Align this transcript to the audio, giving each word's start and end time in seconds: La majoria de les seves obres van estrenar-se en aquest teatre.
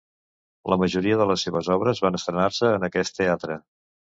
La 0.73 0.77
majoria 0.83 1.19
de 1.19 1.27
les 1.33 1.45
seves 1.47 1.69
obres 1.77 2.01
van 2.07 2.19
estrenar-se 2.21 2.73
en 2.79 2.89
aquest 2.89 3.17
teatre. 3.21 3.63